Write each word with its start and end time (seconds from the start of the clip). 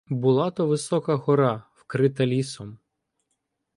Була 0.09 0.51
то 0.51 0.67
висока 0.67 1.15
гора, 1.15 1.63
вкрита 1.73 2.25
лісом. 2.25 2.77